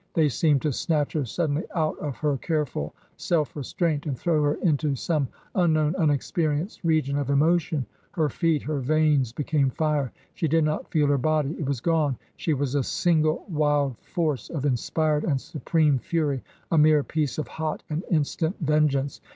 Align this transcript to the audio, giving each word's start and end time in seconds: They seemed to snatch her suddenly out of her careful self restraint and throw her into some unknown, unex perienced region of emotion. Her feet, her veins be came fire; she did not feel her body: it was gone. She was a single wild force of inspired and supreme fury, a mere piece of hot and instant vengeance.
They 0.15 0.29
seemed 0.29 0.63
to 0.63 0.71
snatch 0.73 1.13
her 1.13 1.25
suddenly 1.25 1.65
out 1.75 1.95
of 1.99 2.17
her 2.17 2.35
careful 2.35 2.95
self 3.17 3.55
restraint 3.55 4.07
and 4.07 4.17
throw 4.17 4.41
her 4.41 4.55
into 4.55 4.95
some 4.95 5.27
unknown, 5.53 5.93
unex 5.93 6.33
perienced 6.33 6.79
region 6.83 7.19
of 7.19 7.29
emotion. 7.29 7.85
Her 8.13 8.27
feet, 8.27 8.63
her 8.63 8.79
veins 8.79 9.31
be 9.31 9.43
came 9.43 9.69
fire; 9.69 10.11
she 10.33 10.47
did 10.47 10.63
not 10.63 10.89
feel 10.89 11.05
her 11.05 11.19
body: 11.19 11.51
it 11.59 11.67
was 11.67 11.81
gone. 11.81 12.17
She 12.35 12.55
was 12.55 12.73
a 12.73 12.81
single 12.81 13.45
wild 13.47 13.95
force 13.99 14.49
of 14.49 14.65
inspired 14.65 15.23
and 15.23 15.39
supreme 15.39 15.99
fury, 15.99 16.43
a 16.71 16.79
mere 16.79 17.03
piece 17.03 17.37
of 17.37 17.47
hot 17.47 17.83
and 17.87 18.03
instant 18.09 18.55
vengeance. 18.59 19.21